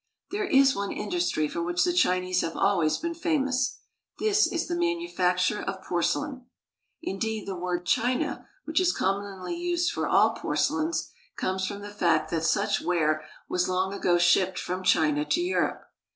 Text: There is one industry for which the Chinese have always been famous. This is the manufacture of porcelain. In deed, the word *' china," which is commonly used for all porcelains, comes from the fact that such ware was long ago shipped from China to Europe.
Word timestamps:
There 0.31 0.47
is 0.47 0.75
one 0.75 0.91
industry 0.91 1.47
for 1.47 1.61
which 1.61 1.83
the 1.83 1.93
Chinese 1.93 2.41
have 2.41 2.57
always 2.57 2.97
been 2.97 3.13
famous. 3.13 3.77
This 4.17 4.47
is 4.51 4.65
the 4.67 4.73
manufacture 4.73 5.61
of 5.61 5.83
porcelain. 5.83 6.47
In 7.03 7.19
deed, 7.19 7.47
the 7.47 7.55
word 7.55 7.85
*' 7.85 7.85
china," 7.85 8.47
which 8.65 8.79
is 8.79 8.93
commonly 8.93 9.55
used 9.55 9.91
for 9.91 10.07
all 10.07 10.31
porcelains, 10.33 11.11
comes 11.37 11.67
from 11.67 11.81
the 11.81 11.89
fact 11.91 12.31
that 12.31 12.43
such 12.45 12.81
ware 12.81 13.23
was 13.47 13.69
long 13.69 13.93
ago 13.93 14.17
shipped 14.17 14.57
from 14.57 14.81
China 14.81 15.23
to 15.23 15.39
Europe. 15.39 15.83